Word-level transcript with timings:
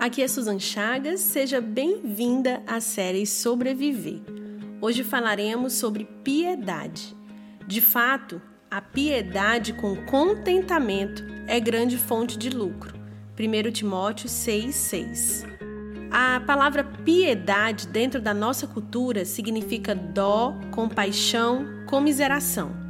Aqui 0.00 0.22
é 0.22 0.28
Susan 0.28 0.58
Chagas, 0.58 1.20
seja 1.20 1.60
bem-vinda 1.60 2.62
à 2.66 2.80
série 2.80 3.26
Sobreviver. 3.26 4.22
Hoje 4.80 5.04
falaremos 5.04 5.74
sobre 5.74 6.06
piedade. 6.24 7.14
De 7.66 7.82
fato, 7.82 8.40
a 8.70 8.80
piedade 8.80 9.74
com 9.74 9.94
contentamento 10.06 11.22
é 11.46 11.60
grande 11.60 11.98
fonte 11.98 12.38
de 12.38 12.48
lucro. 12.48 12.98
1 13.38 13.70
Timóteo 13.72 14.26
6,6 14.26 15.46
A 16.10 16.40
palavra 16.46 16.82
piedade 16.82 17.86
dentro 17.86 18.22
da 18.22 18.32
nossa 18.32 18.66
cultura 18.66 19.26
significa 19.26 19.94
dó, 19.94 20.58
compaixão, 20.70 21.84
comiseração. 21.86 22.89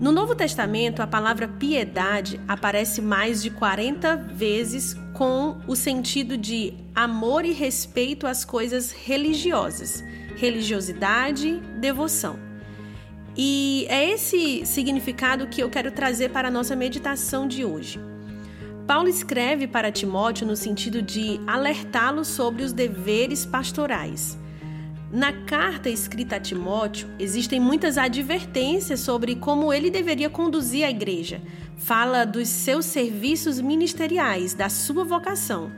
No 0.00 0.10
Novo 0.10 0.34
Testamento, 0.34 1.00
a 1.00 1.06
palavra 1.06 1.46
piedade 1.46 2.40
aparece 2.48 3.00
mais 3.00 3.40
de 3.40 3.48
40 3.50 4.16
vezes 4.16 4.96
com 5.12 5.56
o 5.68 5.76
sentido 5.76 6.36
de 6.36 6.74
amor 6.92 7.44
e 7.44 7.52
respeito 7.52 8.26
às 8.26 8.44
coisas 8.44 8.90
religiosas, 8.90 10.02
religiosidade, 10.34 11.60
devoção. 11.78 12.36
E 13.36 13.86
é 13.88 14.10
esse 14.10 14.66
significado 14.66 15.46
que 15.46 15.62
eu 15.62 15.70
quero 15.70 15.92
trazer 15.92 16.30
para 16.30 16.48
a 16.48 16.50
nossa 16.50 16.74
meditação 16.74 17.46
de 17.46 17.64
hoje. 17.64 18.00
Paulo 18.88 19.08
escreve 19.08 19.68
para 19.68 19.92
Timóteo 19.92 20.44
no 20.44 20.56
sentido 20.56 21.00
de 21.00 21.40
alertá-lo 21.46 22.24
sobre 22.24 22.64
os 22.64 22.72
deveres 22.72 23.46
pastorais. 23.46 24.36
Na 25.14 25.32
carta 25.32 25.88
escrita 25.88 26.34
a 26.34 26.40
Timóteo, 26.40 27.08
existem 27.20 27.60
muitas 27.60 27.96
advertências 27.96 28.98
sobre 28.98 29.36
como 29.36 29.72
ele 29.72 29.88
deveria 29.88 30.28
conduzir 30.28 30.84
a 30.84 30.90
igreja. 30.90 31.40
Fala 31.76 32.24
dos 32.24 32.48
seus 32.48 32.84
serviços 32.84 33.60
ministeriais, 33.60 34.54
da 34.54 34.68
sua 34.68 35.04
vocação. 35.04 35.70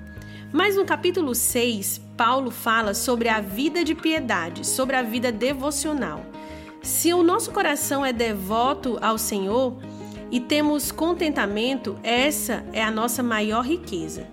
Mas 0.50 0.74
no 0.74 0.86
capítulo 0.86 1.34
6, 1.34 2.00
Paulo 2.16 2.50
fala 2.50 2.94
sobre 2.94 3.28
a 3.28 3.42
vida 3.42 3.84
de 3.84 3.94
piedade, 3.94 4.66
sobre 4.66 4.96
a 4.96 5.02
vida 5.02 5.30
devocional. 5.30 6.24
Se 6.82 7.12
o 7.12 7.22
nosso 7.22 7.50
coração 7.50 8.06
é 8.06 8.14
devoto 8.14 8.96
ao 9.02 9.18
Senhor 9.18 9.76
e 10.30 10.40
temos 10.40 10.90
contentamento, 10.90 11.94
essa 12.02 12.64
é 12.72 12.82
a 12.82 12.90
nossa 12.90 13.22
maior 13.22 13.66
riqueza. 13.66 14.26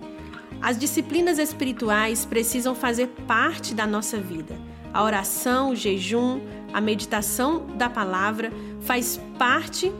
As 0.62 0.78
disciplinas 0.78 1.38
espirituais 1.38 2.24
precisam 2.24 2.74
fazer 2.74 3.08
parte 3.26 3.74
da 3.74 3.86
nossa 3.86 4.16
vida. 4.16 4.58
A 4.94 5.02
oração, 5.02 5.70
o 5.70 5.76
jejum, 5.76 6.40
a 6.72 6.80
meditação 6.80 7.66
da 7.76 7.90
palavra 7.90 8.52
faz 8.82 9.20
parte 9.36 9.90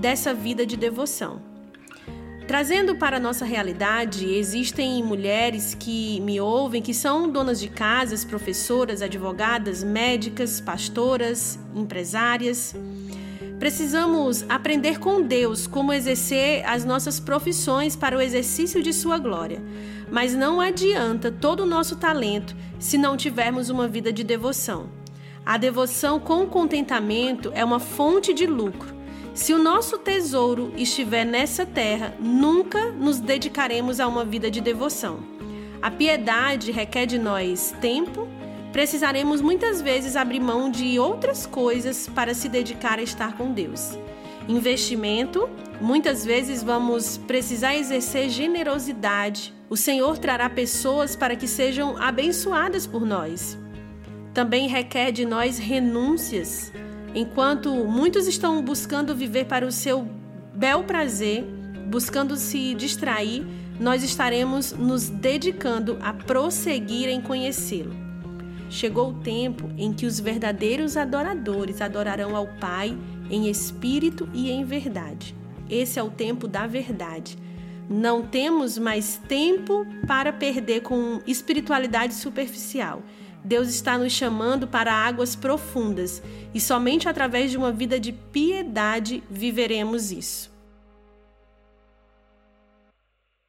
dessa 0.00 0.34
vida 0.34 0.66
de 0.66 0.76
devoção. 0.76 1.40
Trazendo 2.48 2.96
para 2.96 3.18
a 3.18 3.20
nossa 3.20 3.44
realidade, 3.44 4.26
existem 4.26 5.04
mulheres 5.04 5.76
que 5.78 6.20
me 6.22 6.40
ouvem 6.40 6.82
que 6.82 6.92
são 6.92 7.30
donas 7.30 7.60
de 7.60 7.68
casas, 7.68 8.24
professoras, 8.24 9.02
advogadas, 9.02 9.84
médicas, 9.84 10.60
pastoras, 10.60 11.56
empresárias. 11.72 12.74
Precisamos 13.60 14.42
aprender 14.48 14.98
com 14.98 15.20
Deus 15.20 15.66
como 15.66 15.92
exercer 15.92 16.64
as 16.66 16.82
nossas 16.82 17.20
profissões 17.20 17.94
para 17.94 18.16
o 18.16 18.20
exercício 18.20 18.82
de 18.82 18.90
Sua 18.90 19.18
glória. 19.18 19.62
Mas 20.10 20.34
não 20.34 20.62
adianta 20.62 21.30
todo 21.30 21.60
o 21.60 21.66
nosso 21.66 21.96
talento 21.96 22.56
se 22.78 22.96
não 22.96 23.18
tivermos 23.18 23.68
uma 23.68 23.86
vida 23.86 24.10
de 24.10 24.24
devoção. 24.24 24.88
A 25.44 25.58
devoção 25.58 26.18
com 26.18 26.46
contentamento 26.46 27.52
é 27.54 27.62
uma 27.62 27.78
fonte 27.78 28.32
de 28.32 28.46
lucro. 28.46 28.94
Se 29.34 29.52
o 29.52 29.62
nosso 29.62 29.98
tesouro 29.98 30.72
estiver 30.74 31.26
nessa 31.26 31.66
terra, 31.66 32.14
nunca 32.18 32.90
nos 32.90 33.20
dedicaremos 33.20 34.00
a 34.00 34.08
uma 34.08 34.24
vida 34.24 34.50
de 34.50 34.62
devoção. 34.62 35.20
A 35.82 35.90
piedade 35.90 36.72
requer 36.72 37.04
de 37.04 37.18
nós 37.18 37.74
tempo, 37.78 38.26
precisaremos 38.72 39.40
muitas 39.40 39.80
vezes 39.82 40.16
abrir 40.16 40.40
mão 40.40 40.70
de 40.70 40.98
outras 40.98 41.46
coisas 41.46 42.08
para 42.08 42.34
se 42.34 42.48
dedicar 42.48 42.98
a 42.98 43.02
estar 43.02 43.36
com 43.36 43.52
Deus. 43.52 43.98
Investimento, 44.48 45.48
muitas 45.80 46.24
vezes 46.24 46.62
vamos 46.62 47.18
precisar 47.18 47.76
exercer 47.76 48.28
generosidade. 48.28 49.54
O 49.68 49.76
Senhor 49.76 50.18
trará 50.18 50.48
pessoas 50.50 51.14
para 51.14 51.36
que 51.36 51.46
sejam 51.46 51.96
abençoadas 51.96 52.86
por 52.86 53.04
nós. 53.04 53.58
Também 54.34 54.68
requer 54.68 55.12
de 55.12 55.24
nós 55.24 55.58
renúncias. 55.58 56.72
Enquanto 57.14 57.72
muitos 57.72 58.26
estão 58.26 58.62
buscando 58.62 59.14
viver 59.14 59.46
para 59.46 59.66
o 59.66 59.72
seu 59.72 60.08
bel 60.54 60.84
prazer, 60.84 61.44
buscando 61.88 62.36
se 62.36 62.74
distrair, 62.74 63.46
nós 63.78 64.02
estaremos 64.02 64.72
nos 64.72 65.08
dedicando 65.08 65.98
a 66.02 66.12
prosseguir 66.12 67.08
em 67.08 67.20
conhecê-lo. 67.20 68.09
Chegou 68.70 69.10
o 69.10 69.14
tempo 69.14 69.68
em 69.76 69.92
que 69.92 70.06
os 70.06 70.20
verdadeiros 70.20 70.96
adoradores 70.96 71.80
adorarão 71.80 72.36
ao 72.36 72.46
Pai 72.46 72.96
em 73.28 73.50
espírito 73.50 74.28
e 74.32 74.48
em 74.48 74.64
verdade. 74.64 75.34
Esse 75.68 75.98
é 75.98 76.02
o 76.02 76.10
tempo 76.10 76.46
da 76.46 76.68
verdade. 76.68 77.36
Não 77.88 78.22
temos 78.22 78.78
mais 78.78 79.20
tempo 79.28 79.84
para 80.06 80.32
perder 80.32 80.82
com 80.82 81.20
espiritualidade 81.26 82.14
superficial. 82.14 83.02
Deus 83.42 83.68
está 83.68 83.98
nos 83.98 84.12
chamando 84.12 84.68
para 84.68 84.94
águas 84.94 85.34
profundas 85.34 86.22
e 86.54 86.60
somente 86.60 87.08
através 87.08 87.50
de 87.50 87.56
uma 87.56 87.72
vida 87.72 87.98
de 87.98 88.12
piedade 88.12 89.20
viveremos 89.28 90.12
isso. 90.12 90.49